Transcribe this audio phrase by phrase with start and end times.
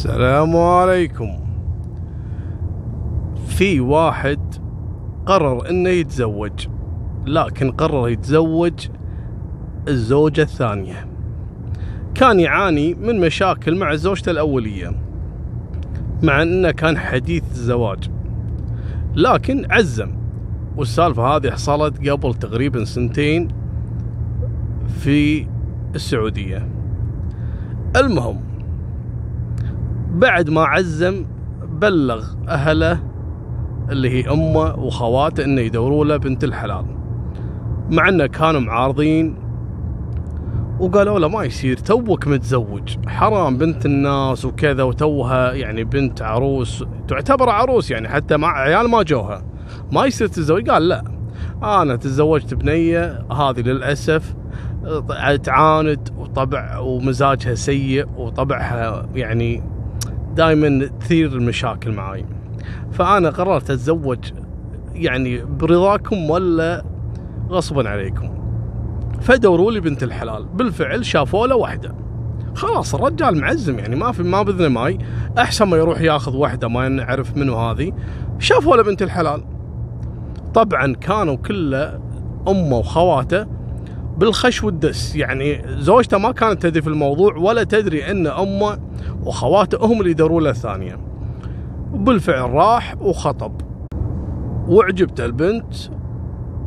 [0.00, 1.30] السلام عليكم.
[3.46, 4.38] في واحد
[5.26, 6.68] قرر إنه يتزوج
[7.26, 8.88] لكن قرر يتزوج
[9.88, 11.08] الزوجة الثانية.
[12.14, 14.92] كان يعاني من مشاكل مع زوجته الأولية
[16.22, 18.10] مع إنه كان حديث الزواج.
[19.16, 20.10] لكن عزم
[20.76, 23.48] والسالفة هذه حصلت قبل تقريبا سنتين
[24.98, 25.46] في
[25.94, 26.68] السعودية.
[27.96, 28.49] المهم
[30.10, 31.24] بعد ما عزم
[31.80, 33.00] بلغ أهله
[33.90, 36.84] اللي هي أمه وخواته إنه يدوروا له بنت الحلال.
[37.90, 39.36] مع إنه كانوا معارضين
[40.80, 42.96] وقالوا له ما يصير توك متزوج.
[43.06, 46.84] حرام بنت الناس وكذا وتوها يعني بنت عروس.
[47.08, 49.42] تعتبر عروس يعني حتى مع عيال ما جوها.
[49.92, 51.04] ما يصير تتزوج؟ قال لا.
[51.62, 54.34] أنا تزوجت بنية هذه للأسف
[55.42, 59.62] تعاند وطبع ومزاجها سيء وطبعها يعني
[60.34, 62.26] دائما تثير المشاكل معاي.
[62.92, 64.32] فأنا قررت أتزوج
[64.94, 66.84] يعني برضاكم ولا
[67.48, 68.30] غصبا عليكم.
[69.20, 70.44] فدوروا لي بنت الحلال.
[70.44, 71.94] بالفعل شافوا له واحدة.
[72.54, 74.98] خلاص الرجال معزم يعني ما في ما بذنه ماي
[75.38, 77.92] أحسن ما يروح ياخذ واحدة ما نعرف منو هذه.
[78.38, 79.44] شافوا له بنت الحلال.
[80.54, 82.00] طبعا كانوا كله
[82.48, 83.46] أمه وخواته
[84.20, 85.16] بالخش والدس.
[85.16, 88.78] يعني زوجته ما كانت تدري في الموضوع ولا تدري إن أمه
[89.24, 90.98] وخواته هم اللي يدوروا له الثانية.
[91.92, 93.52] وبالفعل راح وخطب.
[94.68, 95.74] وعجبته البنت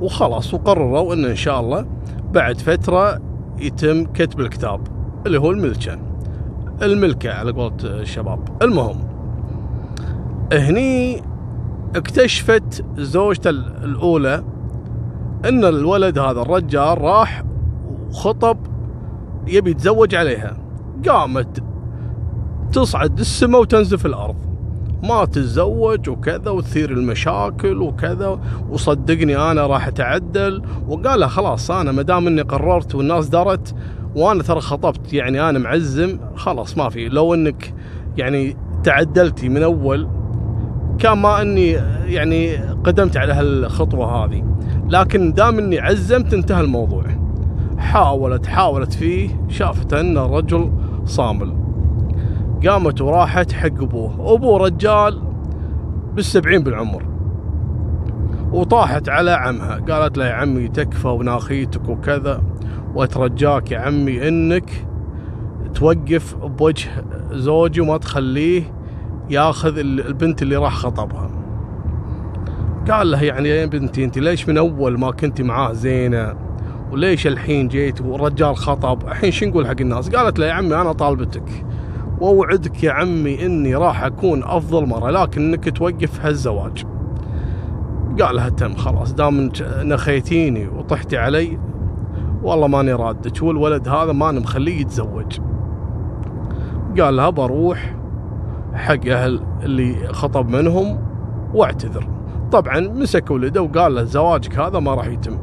[0.00, 1.86] وخلاص وقرروا إن إن شاء الله
[2.32, 3.20] بعد فترة
[3.58, 4.80] يتم كتب الكتاب
[5.26, 5.98] اللي هو الملكة.
[6.82, 8.62] الملكة على قولة الشباب.
[8.62, 8.96] المهم
[10.52, 11.22] هني
[11.96, 14.44] اكتشفت زوجته الأولى
[15.44, 17.44] إن الولد هذا الرجال راح
[18.08, 18.58] وخطب
[19.46, 20.56] يبي يتزوج عليها.
[21.08, 21.62] قامت
[22.72, 24.36] تصعد السماء وتنزف الأرض.
[25.02, 30.62] ما تتزوج وكذا وتثير المشاكل وكذا وصدقني أنا راح أتعدل.
[30.88, 33.74] وقال خلاص أنا ما دام إني قررت والناس درت
[34.16, 37.08] وأنا ترى خطبت يعني أنا معزم خلاص ما في.
[37.08, 37.74] لو إنك
[38.16, 40.08] يعني تعدلتي من أول
[40.98, 41.70] كان ما إني
[42.06, 44.44] يعني قدمت على هالخطوة هذه.
[44.88, 47.04] لكن دام إني عزمت انتهى الموضوع.
[47.78, 50.72] حاولت حاولت فيه شافت أن الرجل
[51.04, 51.54] صامل.
[52.66, 54.34] قامت وراحت حق أبوه.
[54.34, 55.22] أبوه رجال
[56.14, 57.02] بالسبعين بالعمر.
[58.52, 59.80] وطاحت على عمها.
[59.88, 62.42] قالت له يا عمي تكفى وناخيتك وكذا.
[62.94, 64.86] وأترجاك يا عمي إنك
[65.74, 66.88] توقف بوجه
[67.32, 68.62] زوجي وما تخليه
[69.30, 71.30] ياخذ البنت اللي راح خطبها.
[72.90, 76.34] قال له يعني يا بنتي انت ليش من أول ما كنتي معاه زينة؟
[76.92, 80.92] وليش الحين جيت والرجال خطب؟ الحين شو نقول حق الناس؟ قالت له يا عمي أنا
[80.92, 81.64] طالبتك.
[82.20, 86.84] واوعدك يا عمي إني راح أكون أفضل مرة لكن إنك توقف هالزواج.
[88.20, 91.58] قال لها تم خلاص دام نخيتيني وطحتي علي
[92.42, 95.38] والله ماني رادك والولد هذا ماني مخليه يتزوج.
[97.00, 97.96] قال لها بروح
[98.74, 100.98] حق أهل اللي خطب منهم
[101.54, 102.19] واعتذر.
[102.52, 105.38] طبعا مسك ولده وقال له زواجك هذا ما راح يتم.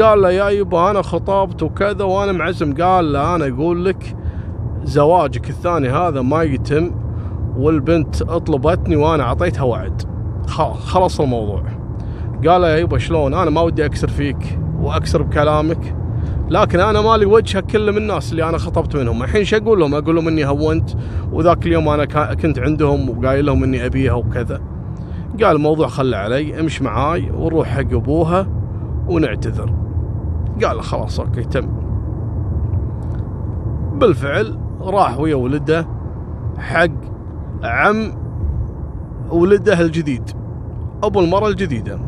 [0.00, 2.74] قال له يا يبا أنا خطبت وكذا وأنا معزم.
[2.74, 4.16] قال له أنا أقول لك
[4.84, 6.90] زواجك الثاني هذا ما يتم
[7.56, 10.02] والبنت أطلبتني وأنا أعطيتها وعد.
[10.86, 11.62] خلص الموضوع.
[12.46, 15.94] قال يا يبا شلون؟ أنا ما ودي أكسر فيك وأكسر بكلامك
[16.50, 19.22] لكن أنا مالي وجه كل من الناس اللي أنا خطبت منهم.
[19.22, 20.90] الحين شو أقول لهم؟ أقول لهم إني هونت
[21.32, 24.60] وذاك اليوم أنا كنت عندهم وقايل لهم إني أبيها وكذا.
[25.32, 28.46] قال الموضوع خلى علي امش معاي ونروح حق أبوها
[29.08, 29.72] ونعتذر.
[30.64, 31.68] قال خلاص أوكي تم.
[33.94, 35.86] بالفعل راح ويا ولده
[36.58, 36.90] حق
[37.62, 38.12] عم
[39.30, 40.30] ولده الجديد
[41.02, 41.98] أبو المرة الجديدة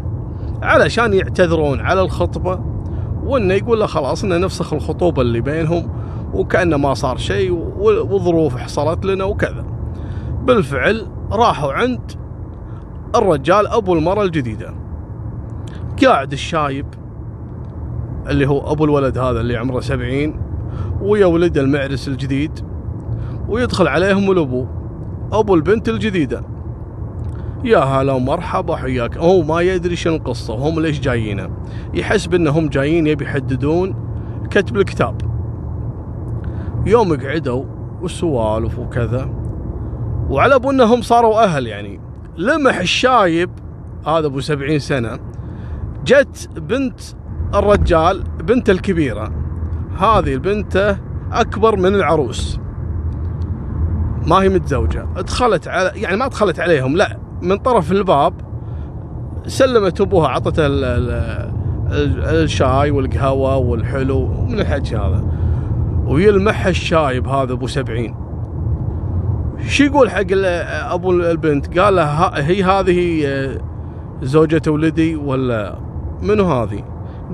[0.62, 2.60] علشان يعتذرون على الخطبة
[3.24, 5.88] وإنه يقول له خلاص إنه نفسخ الخطوبة اللي بينهم
[6.34, 7.52] وكأنه ما صار شيء
[8.10, 9.64] وظروف حصلت لنا وكذا.
[10.42, 12.12] بالفعل راحوا عند
[13.14, 14.74] الرجال أبو المرة الجديدة.
[16.04, 16.86] قاعد الشايب
[18.28, 20.40] اللي هو أبو الولد هذا اللي عمره سبعين
[21.00, 22.60] ويا ولد المعرس الجديد
[23.48, 24.66] ويدخل عليهم الأبو
[25.32, 26.42] أبو البنت الجديدة.
[27.64, 29.18] يا هلا ومرحبا حياك.
[29.18, 31.50] هو ما يدري شنو القصة وهم ليش جايينه؟
[31.94, 33.94] يحسب انهم جايين يبي يحددون
[34.50, 35.20] كتب الكتاب.
[36.86, 37.64] يوم قعدوا
[38.02, 39.30] والسوالف وكذا
[40.30, 42.09] وعلى أبو إنهم صاروا أهل يعني.
[42.40, 43.50] لمح الشايب
[44.06, 45.18] هذا أبو سبعين سنة
[46.04, 47.00] جت بنت
[47.54, 49.32] الرجال بنت الكبيرة.
[49.98, 50.96] هذه البنت
[51.32, 52.60] أكبر من العروس.
[54.26, 55.06] ما هي متزوجة.
[55.16, 58.34] دخلت على يعني ما دخلت عليهم لا من طرف الباب
[59.46, 61.10] سلمت أبوها عطته ال- ال-
[61.92, 65.24] ال- الشاي والقهوة والحلو من الحكي هذا.
[66.06, 68.19] ويلمح الشايب هذا أبو سبعين.
[69.68, 70.26] شو يقول حق
[70.92, 73.60] أبو البنت؟ قال له هي هذه آه،
[74.22, 75.78] زوجة ولدي ولا
[76.22, 76.84] منو هذه؟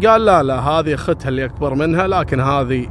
[0.06, 2.86] قال لا لا هذه أختها اللي أكبر منها لكن هذه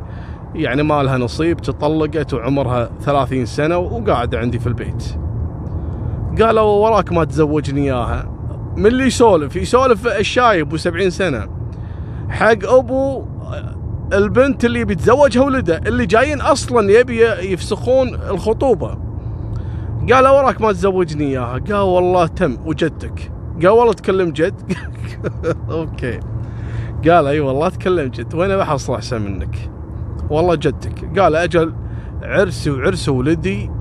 [0.56, 5.04] يعني ما لها نصيب تطلقت وعمرها ثلاثين سنة وقاعدة عندي في البيت.
[6.42, 8.30] قالوا وراك ما تزوجني إياها.
[8.78, 11.48] من اللي يسولف؟ يسولف الشايب وسبعين سنة.
[12.30, 13.26] حق أبو
[14.14, 19.05] البنت اللي بيتزوجها ولده اللي جايين أصلا يبي يفسخون الخطوبة.
[20.12, 21.60] قال وراك ما تزوجني إياها.
[21.60, 23.32] قال والله تم وجدتك.
[23.62, 24.74] قال والله تكلم جد.
[25.72, 26.20] أوكي.
[27.10, 29.70] قال أي والله تكلم جد وأنا بحصل أحسن منك؟
[30.30, 31.74] والله جدك قال أجل
[32.24, 33.72] عرسي وعرس ولدي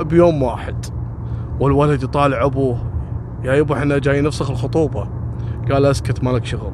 [0.00, 0.86] بيوم واحد
[1.60, 2.78] والولد يطالع أبوه
[3.44, 5.08] يا يبا إحنا جايين نفسخ الخطوبة.
[5.72, 6.72] قال أسكت مالك شغل.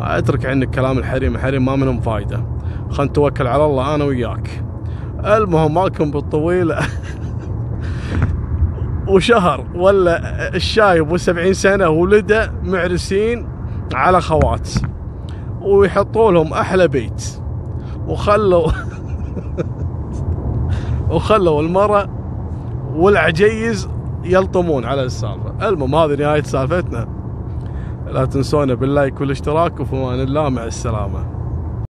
[0.00, 2.46] أترك عنك كلام الحريم الحريم ما منهم فايدة.
[2.90, 4.64] خل نتوكل على الله أنا وياك.
[5.24, 6.74] المهم مالكم بالطويل.
[9.08, 13.48] وشهر ولا الشايب وسبعين سنة ولده معرسين
[13.94, 14.68] على خوات
[15.60, 17.40] ويحطوا لهم أحلى بيت.
[18.06, 18.70] وخلوا
[21.10, 22.08] وخلوا المرأة
[22.94, 23.88] والعجيز
[24.24, 25.68] يلطمون على السالفة.
[25.68, 27.08] المهم هذه نهاية سالفتنا.
[28.06, 31.35] لا تنسونا باللايك والاشتراك وفي أمان الله مع السلامة.